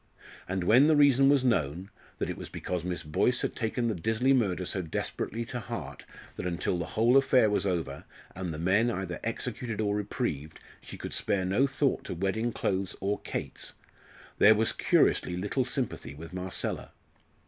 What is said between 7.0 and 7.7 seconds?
affair was